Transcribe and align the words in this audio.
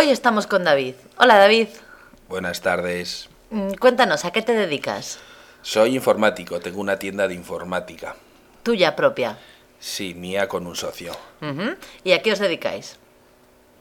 Hoy 0.00 0.10
estamos 0.10 0.46
con 0.46 0.62
David. 0.62 0.94
Hola 1.16 1.38
David. 1.38 1.66
Buenas 2.28 2.60
tardes. 2.60 3.28
Mm, 3.50 3.72
Cuéntanos, 3.80 4.24
¿a 4.24 4.30
qué 4.30 4.42
te 4.42 4.52
dedicas? 4.52 5.18
Soy 5.60 5.96
informático, 5.96 6.60
tengo 6.60 6.80
una 6.80 7.00
tienda 7.00 7.26
de 7.26 7.34
informática. 7.34 8.14
Tuya 8.62 8.94
propia. 8.94 9.38
Sí, 9.80 10.14
mía 10.14 10.46
con 10.46 10.68
un 10.68 10.76
socio. 10.76 11.16
¿Y 12.04 12.12
a 12.12 12.22
qué 12.22 12.30
os 12.30 12.38
dedicáis? 12.38 12.96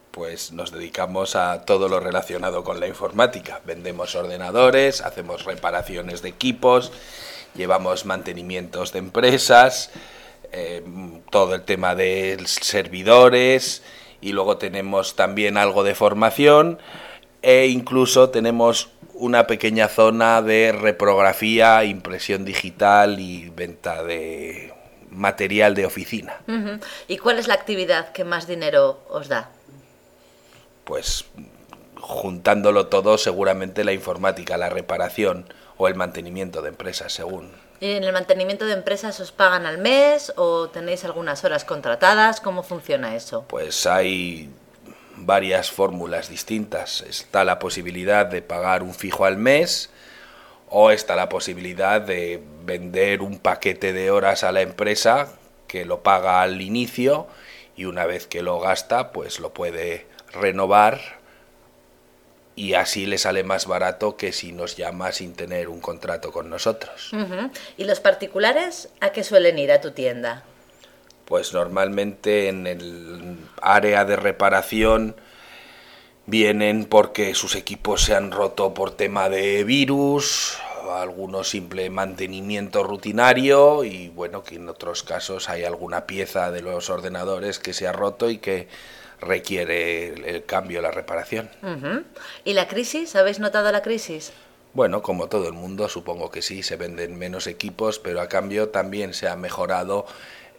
Pues 0.09 0.51
nos 0.51 0.71
dedicamos 0.71 1.35
a 1.35 1.65
todo 1.65 1.87
lo 1.87 1.99
relacionado 1.99 2.63
con 2.63 2.79
la 2.79 2.87
informática. 2.87 3.61
Vendemos 3.63 4.15
ordenadores, 4.15 5.01
hacemos 5.01 5.45
reparaciones 5.45 6.23
de 6.23 6.29
equipos, 6.29 6.91
llevamos 7.53 8.07
mantenimientos 8.07 8.91
de 8.91 8.97
empresas, 8.97 9.91
eh, 10.51 10.83
todo 11.29 11.53
el 11.53 11.61
tema 11.61 11.93
de 11.93 12.43
servidores 12.47 13.83
y 14.21 14.31
luego 14.31 14.57
tenemos 14.57 15.15
también 15.15 15.57
algo 15.57 15.83
de 15.83 15.95
formación 15.95 16.79
e 17.41 17.67
incluso 17.67 18.29
tenemos 18.29 18.89
una 19.13 19.47
pequeña 19.47 19.87
zona 19.87 20.41
de 20.41 20.71
reprografía, 20.71 21.83
impresión 21.83 22.45
digital 22.45 23.19
y 23.19 23.49
venta 23.49 24.03
de 24.03 24.73
material 25.09 25.73
de 25.75 25.85
oficina. 25.85 26.37
¿Y 27.07 27.17
cuál 27.17 27.39
es 27.39 27.47
la 27.47 27.55
actividad 27.55 28.11
que 28.11 28.23
más 28.23 28.47
dinero 28.47 28.99
os 29.09 29.27
da? 29.27 29.49
Pues 30.83 31.25
juntándolo 31.99 32.87
todo, 32.87 33.17
seguramente 33.17 33.83
la 33.83 33.93
informática, 33.93 34.57
la 34.57 34.69
reparación 34.69 35.51
o 35.77 35.87
el 35.87 35.95
mantenimiento 35.95 36.61
de 36.61 36.69
empresas, 36.69 37.13
según. 37.13 37.51
¿Y 37.79 37.91
en 37.91 38.03
el 38.03 38.13
mantenimiento 38.13 38.65
de 38.65 38.73
empresas 38.73 39.19
os 39.19 39.31
pagan 39.31 39.65
al 39.65 39.77
mes 39.77 40.33
o 40.35 40.69
tenéis 40.69 41.05
algunas 41.05 41.43
horas 41.43 41.63
contratadas? 41.63 42.41
¿Cómo 42.41 42.63
funciona 42.63 43.15
eso? 43.15 43.45
Pues 43.47 43.85
hay 43.85 44.49
varias 45.15 45.69
fórmulas 45.71 46.29
distintas. 46.29 47.01
Está 47.01 47.43
la 47.43 47.59
posibilidad 47.59 48.25
de 48.25 48.41
pagar 48.41 48.81
un 48.81 48.93
fijo 48.93 49.25
al 49.25 49.37
mes 49.37 49.91
o 50.69 50.91
está 50.91 51.15
la 51.15 51.29
posibilidad 51.29 52.01
de 52.01 52.43
vender 52.63 53.21
un 53.21 53.39
paquete 53.39 53.93
de 53.93 54.11
horas 54.11 54.43
a 54.43 54.51
la 54.51 54.61
empresa 54.61 55.29
que 55.67 55.85
lo 55.85 56.01
paga 56.01 56.41
al 56.41 56.61
inicio 56.61 57.27
y 57.75 57.85
una 57.85 58.05
vez 58.05 58.27
que 58.27 58.41
lo 58.41 58.59
gasta 58.59 59.11
pues 59.11 59.39
lo 59.39 59.53
puede 59.53 60.07
renovar 60.33 60.99
y 62.57 62.73
así 62.73 63.05
le 63.05 63.19
sale 63.19 63.43
más 63.43 63.67
barato 63.67 64.17
que 64.17 64.33
si 64.33 64.51
nos 64.51 64.75
llama 64.75 65.11
sin 65.11 65.35
tener 65.35 65.69
un 65.69 65.79
contrato 65.79 66.31
con 66.31 66.49
nosotros. 66.49 67.11
¿Y 67.77 67.85
los 67.85 67.99
particulares 67.99 68.89
a 68.99 69.11
qué 69.11 69.23
suelen 69.23 69.59
ir 69.59 69.71
a 69.71 69.79
tu 69.79 69.91
tienda? 69.91 70.43
Pues 71.25 71.53
normalmente 71.53 72.49
en 72.49 72.65
el 72.65 73.37
área 73.61 74.05
de 74.05 74.15
reparación 74.15 75.15
vienen 76.25 76.85
porque 76.85 77.35
sus 77.35 77.55
equipos 77.55 78.01
se 78.01 78.15
han 78.15 78.31
roto 78.31 78.73
por 78.73 78.89
tema 78.89 79.29
de 79.29 79.63
virus, 79.63 80.57
algunos 81.01 81.49
simple 81.49 81.89
mantenimiento 81.89 82.83
rutinario 82.83 83.83
y 83.83 84.09
bueno, 84.09 84.43
que 84.43 84.55
en 84.55 84.69
otros 84.69 85.03
casos 85.03 85.49
hay 85.49 85.63
alguna 85.63 86.05
pieza 86.05 86.51
de 86.51 86.61
los 86.61 86.89
ordenadores 86.89 87.59
que 87.59 87.73
se 87.73 87.87
ha 87.87 87.91
roto 87.91 88.29
y 88.29 88.37
que 88.37 88.67
requiere 89.19 90.09
el, 90.09 90.25
el 90.25 90.45
cambio, 90.45 90.81
la 90.81 90.91
reparación. 90.91 91.49
¿Y 92.43 92.53
la 92.53 92.67
crisis? 92.67 93.15
¿Habéis 93.15 93.39
notado 93.39 93.71
la 93.71 93.81
crisis? 93.81 94.31
Bueno, 94.73 95.01
como 95.01 95.27
todo 95.27 95.47
el 95.47 95.53
mundo, 95.53 95.89
supongo 95.89 96.29
que 96.29 96.41
sí, 96.41 96.61
se 96.61 96.75
venden 96.75 97.17
menos 97.17 97.47
equipos, 97.47 97.97
pero 97.99 98.21
a 98.21 98.27
cambio 98.27 98.69
también 98.69 99.13
se 99.13 99.27
ha 99.27 99.35
mejorado 99.35 100.05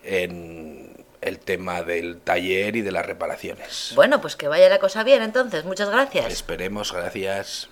en 0.03 1.05
el 1.21 1.39
tema 1.39 1.83
del 1.83 2.21
taller 2.21 2.77
y 2.77 2.83
de 2.83 2.93
las 2.93 3.07
reparaciones. 3.07 3.93
Bueno, 3.95 4.21
pues 4.21 4.37
que 4.37 4.49
vaya 4.49 4.69
la 4.69 4.79
cosa 4.79 5.05
bien 5.05 5.23
entonces. 5.23 5.65
Muchas 5.65 5.91
gracias. 5.91 6.33
Esperemos, 6.33 6.93
gracias. 6.93 7.69